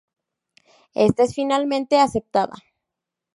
[0.95, 2.55] Esta es finalmente aceptada.